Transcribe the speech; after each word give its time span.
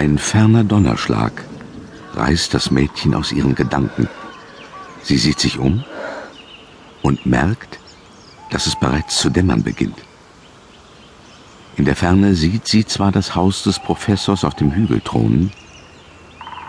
Ein 0.00 0.16
ferner 0.16 0.64
Donnerschlag 0.64 1.44
reißt 2.14 2.54
das 2.54 2.70
Mädchen 2.70 3.14
aus 3.14 3.32
ihren 3.32 3.54
Gedanken. 3.54 4.08
Sie 5.02 5.18
sieht 5.18 5.38
sich 5.38 5.58
um 5.58 5.84
und 7.02 7.26
merkt, 7.26 7.78
dass 8.50 8.66
es 8.66 8.80
bereits 8.80 9.18
zu 9.18 9.28
dämmern 9.28 9.62
beginnt. 9.62 9.98
In 11.76 11.84
der 11.84 11.96
Ferne 11.96 12.34
sieht 12.34 12.66
sie 12.66 12.86
zwar 12.86 13.12
das 13.12 13.34
Haus 13.34 13.62
des 13.62 13.78
Professors 13.78 14.42
auf 14.42 14.54
dem 14.54 14.72
Hügel 14.72 15.02
thronen, 15.02 15.52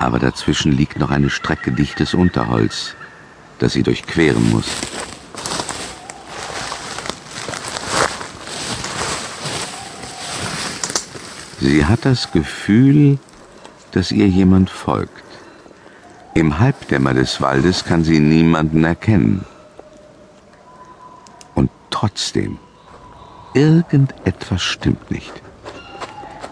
aber 0.00 0.18
dazwischen 0.18 0.72
liegt 0.72 0.98
noch 0.98 1.12
eine 1.12 1.30
Strecke 1.30 1.70
dichtes 1.70 2.14
Unterholz, 2.14 2.96
das 3.60 3.74
sie 3.74 3.84
durchqueren 3.84 4.50
muss. 4.50 4.66
Sie 11.60 11.84
hat 11.84 12.06
das 12.06 12.32
Gefühl, 12.32 13.18
dass 13.92 14.12
ihr 14.12 14.28
jemand 14.28 14.70
folgt. 14.70 15.24
Im 16.34 16.58
Halbdämmer 16.58 17.14
des 17.14 17.40
Waldes 17.40 17.84
kann 17.84 18.04
sie 18.04 18.20
niemanden 18.20 18.84
erkennen. 18.84 19.44
Und 21.54 21.70
trotzdem, 21.90 22.58
irgendetwas 23.54 24.62
stimmt 24.62 25.10
nicht. 25.10 25.32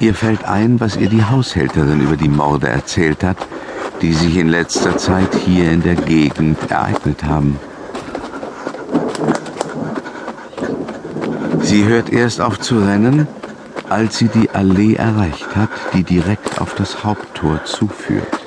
Ihr 0.00 0.14
fällt 0.14 0.44
ein, 0.44 0.80
was 0.80 0.96
ihr 0.96 1.08
die 1.08 1.24
Haushälterin 1.24 2.00
über 2.00 2.16
die 2.16 2.28
Morde 2.28 2.68
erzählt 2.68 3.22
hat, 3.22 3.38
die 4.02 4.12
sich 4.12 4.36
in 4.36 4.48
letzter 4.48 4.96
Zeit 4.96 5.34
hier 5.34 5.70
in 5.70 5.82
der 5.82 5.94
Gegend 5.94 6.58
ereignet 6.70 7.24
haben. 7.24 7.58
Sie 11.62 11.84
hört 11.84 12.10
erst 12.12 12.40
auf 12.40 12.60
zu 12.60 12.78
rennen, 12.78 13.26
als 13.94 14.18
sie 14.18 14.26
die 14.26 14.50
Allee 14.50 14.94
erreicht 14.94 15.54
hat, 15.54 15.70
die 15.92 16.02
direkt 16.02 16.60
auf 16.60 16.74
das 16.74 17.04
Haupttor 17.04 17.64
zuführt. 17.64 18.40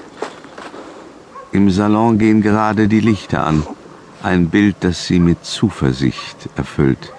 Im 1.53 1.71
Salon 1.71 2.17
gehen 2.17 2.41
gerade 2.41 2.89
die 2.89 2.99
Lichter 2.99 3.47
an, 3.47 3.65
ein 4.21 4.49
Bild, 4.49 4.75
das 4.81 5.05
sie 5.05 5.19
mit 5.19 5.45
Zuversicht 5.45 6.49
erfüllt. 6.57 7.13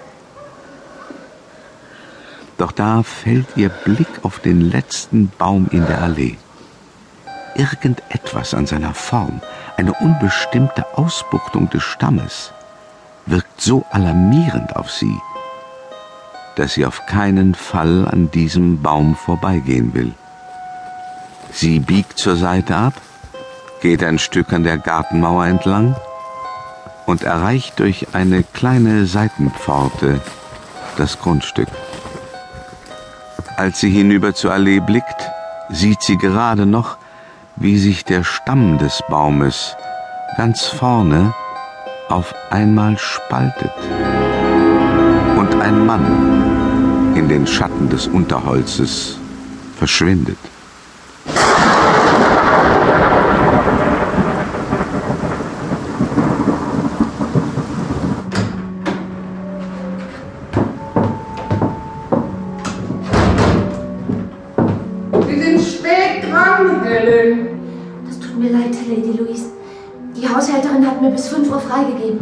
Doch 2.59 2.71
da 2.71 3.01
fällt 3.01 3.47
ihr 3.55 3.69
Blick 3.69 4.19
auf 4.21 4.37
den 4.37 4.61
letzten 4.61 5.29
Baum 5.39 5.67
in 5.71 5.87
der 5.87 6.03
Allee. 6.03 6.37
Irgendetwas 7.55 8.53
an 8.53 8.67
seiner 8.67 8.93
Form, 8.93 9.41
eine 9.75 9.93
unbestimmte 9.93 10.85
Ausbuchtung 10.95 11.67
des 11.71 11.81
Stammes, 11.81 12.53
wirkt 13.25 13.59
so 13.59 13.87
alarmierend 13.89 14.75
auf 14.75 14.91
sie, 14.91 15.17
dass 16.55 16.73
sie 16.73 16.85
auf 16.85 17.05
keinen 17.05 17.55
Fall 17.55 18.07
an 18.07 18.31
diesem 18.31 18.81
Baum 18.81 19.15
vorbeigehen 19.15 19.93
will. 19.93 20.13
Sie 21.51 21.79
biegt 21.79 22.17
zur 22.17 22.35
Seite 22.35 22.75
ab, 22.75 22.93
geht 23.81 24.03
ein 24.03 24.19
Stück 24.19 24.53
an 24.53 24.63
der 24.63 24.77
Gartenmauer 24.77 25.45
entlang 25.45 25.95
und 27.05 27.23
erreicht 27.23 27.79
durch 27.79 28.07
eine 28.13 28.43
kleine 28.43 29.05
Seitenpforte 29.05 30.21
das 30.97 31.19
Grundstück. 31.19 31.69
Als 33.57 33.79
sie 33.79 33.89
hinüber 33.89 34.33
zur 34.33 34.53
Allee 34.53 34.79
blickt, 34.79 35.29
sieht 35.69 36.01
sie 36.01 36.17
gerade 36.17 36.65
noch, 36.65 36.97
wie 37.55 37.77
sich 37.77 38.05
der 38.05 38.23
Stamm 38.23 38.77
des 38.77 39.03
Baumes 39.09 39.75
ganz 40.37 40.65
vorne 40.65 41.33
auf 42.09 42.33
einmal 42.51 42.97
spaltet 42.97 43.73
und 45.37 45.55
ein 45.61 45.85
Mann 45.85 46.28
in 47.19 47.27
den 47.27 47.45
Schatten 47.45 47.89
des 47.89 48.07
Unterholzes 48.07 49.17
verschwindet. 49.77 50.37
Sie 65.27 65.41
sind 65.41 65.59
spät 65.59 66.23
dran, 66.23 66.83
Helen. 66.85 67.49
Das 68.07 68.17
tut 68.17 68.39
mir 68.39 68.51
leid, 68.51 68.73
Lady 68.87 69.17
Louise. 69.17 69.47
Die 70.15 70.25
Haushälterin 70.25 70.87
hat 70.87 71.01
mir 71.01 71.09
bis 71.09 71.27
5 71.27 71.49
Uhr 71.51 71.59
freigegeben. 71.59 72.21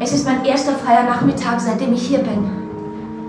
Es 0.00 0.14
ist 0.14 0.24
mein 0.24 0.42
erster 0.46 0.72
freier 0.72 1.02
Nachmittag, 1.02 1.60
seitdem 1.60 1.92
ich 1.92 2.08
hier 2.08 2.20
bin. 2.20 2.61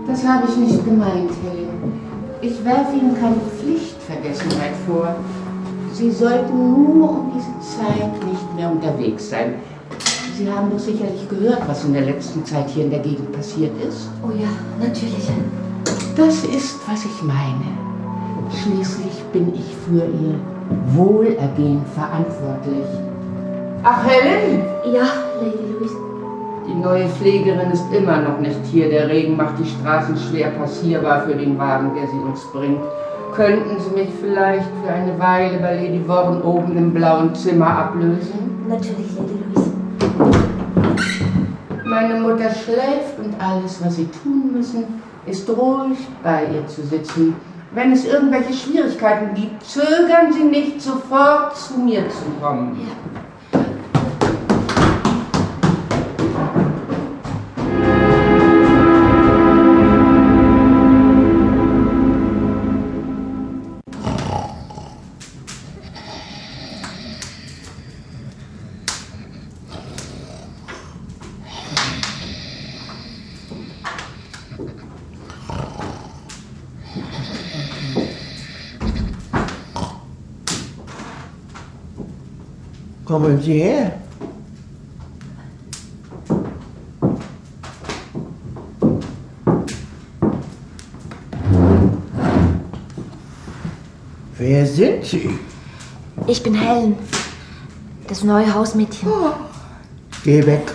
Das 0.08 0.28
habe 0.28 0.48
ich 0.50 0.58
nicht 0.58 0.84
gemeint, 0.84 1.32
Helen. 1.44 1.94
Ich 2.42 2.64
werfe 2.66 2.94
Ihnen 2.98 3.16
keine 3.20 3.38
Pflichtvergessenheit 3.58 4.74
vor. 4.86 5.16
Sie 5.94 6.12
sollten 6.12 6.74
nur 6.74 7.10
um 7.10 7.32
diese 7.34 7.78
Zeit 7.78 8.12
nicht 8.26 8.56
mehr 8.56 8.70
unterwegs 8.70 9.30
sein. 9.30 9.56
Sie 10.38 10.52
haben 10.52 10.70
doch 10.72 10.80
sicherlich 10.80 11.30
gehört, 11.30 11.62
was 11.68 11.86
in 11.86 11.94
der 11.94 12.02
letzten 12.02 12.44
Zeit 12.44 12.70
hier 12.70 12.86
in 12.86 12.90
der 12.90 13.00
Gegend 13.00 13.32
passiert 13.32 13.72
ist. 13.88 14.10
Oh 14.24 14.32
ja, 14.32 14.50
natürlich. 14.80 15.30
Das 16.18 16.44
ist, 16.44 16.80
was 16.88 17.06
ich 17.06 17.24
meine. 17.24 17.78
Schließlich 18.62 19.24
bin 19.32 19.54
ich 19.56 19.76
für 19.86 20.04
Ihr 20.04 20.40
Wohlergehen 20.96 21.82
verantwortlich. 21.96 22.86
Ach, 23.84 24.06
Helen? 24.06 24.64
Ja, 24.94 25.06
Lady 25.40 25.72
Louise. 25.72 26.13
Die 26.68 26.76
neue 26.76 27.10
Pflegerin 27.10 27.72
ist 27.72 27.86
immer 27.94 28.22
noch 28.22 28.40
nicht 28.40 28.60
hier. 28.72 28.90
Der 28.90 29.10
Regen 29.10 29.36
macht 29.36 29.60
die 29.60 29.66
Straßen 29.66 30.16
schwer 30.18 30.52
passierbar 30.52 31.22
für 31.24 31.36
den 31.36 31.58
Wagen, 31.58 31.92
der 31.94 32.08
sie 32.08 32.18
uns 32.18 32.42
bringt. 32.54 32.82
Könnten 33.36 33.80
Sie 33.80 33.96
mich 33.96 34.10
vielleicht 34.22 34.70
für 34.84 34.94
eine 34.94 35.20
Weile 35.20 35.58
bei 35.58 35.76
Lady 35.76 36.08
Warren 36.08 36.42
oben 36.42 36.78
im 36.78 36.94
blauen 36.94 37.36
Zimmer 37.36 37.68
ablösen? 37.68 38.66
Natürlich, 38.70 39.08
Lady 39.18 39.40
Louise. 39.54 39.72
Meine 41.84 42.22
Mutter 42.22 42.50
schläft 42.50 43.20
und 43.20 43.36
alles, 43.40 43.84
was 43.84 43.98
Sie 43.98 44.08
tun 44.24 44.54
müssen, 44.54 44.86
ist 45.26 45.50
ruhig 45.50 45.98
bei 46.24 46.46
ihr 46.46 46.66
zu 46.68 46.84
sitzen. 46.84 47.36
Wenn 47.74 47.92
es 47.92 48.06
irgendwelche 48.06 48.54
Schwierigkeiten 48.54 49.34
gibt, 49.34 49.64
zögern 49.64 50.32
Sie 50.32 50.44
nicht 50.44 50.82
sofort 50.82 51.58
zu 51.58 51.80
mir 51.80 52.08
zu 52.10 52.26
kommen. 52.40 52.80
Ja. 52.80 53.33
Kommen 83.06 83.42
Sie 83.42 83.62
her. 83.62 84.00
Wer 94.38 94.66
sind 94.66 95.06
Sie? 95.06 95.38
Ich 96.28 96.42
bin 96.44 96.54
Helen, 96.54 96.96
das 98.08 98.24
neue 98.24 98.54
Hausmädchen. 98.54 99.10
Geh 100.24 100.46
weg. 100.46 100.72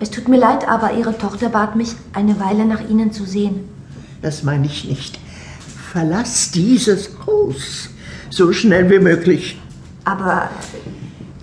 Es 0.00 0.10
tut 0.10 0.28
mir 0.28 0.38
leid, 0.38 0.68
aber 0.68 0.92
Ihre 0.92 1.16
Tochter 1.16 1.48
bat 1.48 1.76
mich, 1.76 1.94
eine 2.12 2.38
Weile 2.38 2.66
nach 2.66 2.86
Ihnen 2.88 3.10
zu 3.10 3.24
sehen. 3.24 3.68
Das 4.20 4.42
meine 4.42 4.66
ich 4.66 4.84
nicht. 4.84 5.18
Verlass 5.92 6.50
dieses 6.50 7.10
Haus 7.26 7.88
so 8.30 8.52
schnell 8.52 8.90
wie 8.90 9.00
möglich. 9.00 9.58
Aber 10.08 10.48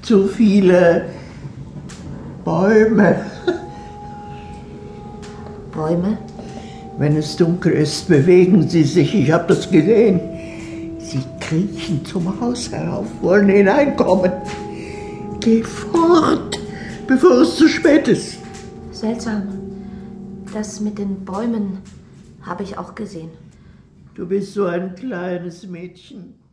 Zu 0.02 0.28
viele 0.28 1.06
Bäume. 2.44 3.24
Bäume? 5.72 6.18
Wenn 6.98 7.16
es 7.16 7.36
dunkel 7.36 7.74
ist, 7.74 8.08
bewegen 8.08 8.68
sie 8.68 8.84
sich. 8.84 9.14
Ich 9.14 9.32
habe 9.32 9.54
das 9.54 9.70
gesehen. 9.70 10.20
Sie 10.98 11.24
kriechen 11.40 12.04
zum 12.06 12.42
Haus 12.42 12.72
herauf, 12.72 13.06
wollen 13.22 13.50
hineinkommen. 13.50 14.32
Geh 15.42 15.62
fort, 15.62 16.60
bevor 17.06 17.42
es 17.42 17.58
zu 17.58 17.68
spät 17.68 18.08
ist. 18.08 18.40
Seltsam. 18.92 19.44
Das 20.52 20.80
mit 20.80 20.98
den 20.98 21.24
Bäumen 21.24 21.84
habe 22.42 22.64
ich 22.64 22.80
auch 22.80 22.96
gesehen. 22.96 23.30
Du 24.16 24.26
bist 24.26 24.56
so 24.56 24.66
ein 24.66 24.96
kleines 24.96 25.68
Mädchen. 25.68 26.45